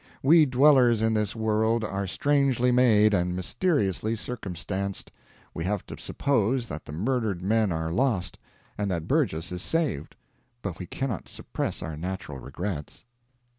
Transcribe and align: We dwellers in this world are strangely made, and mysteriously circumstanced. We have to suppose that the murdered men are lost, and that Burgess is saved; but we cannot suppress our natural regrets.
We 0.23 0.47
dwellers 0.47 1.03
in 1.03 1.13
this 1.13 1.35
world 1.35 1.83
are 1.83 2.07
strangely 2.07 2.71
made, 2.71 3.13
and 3.13 3.35
mysteriously 3.35 4.15
circumstanced. 4.15 5.11
We 5.53 5.63
have 5.65 5.85
to 5.85 5.95
suppose 5.99 6.67
that 6.69 6.85
the 6.85 6.91
murdered 6.91 7.43
men 7.43 7.71
are 7.71 7.91
lost, 7.91 8.39
and 8.79 8.89
that 8.89 9.07
Burgess 9.07 9.51
is 9.51 9.61
saved; 9.61 10.15
but 10.63 10.79
we 10.79 10.87
cannot 10.87 11.29
suppress 11.29 11.83
our 11.83 11.97
natural 11.97 12.39
regrets. 12.39 13.05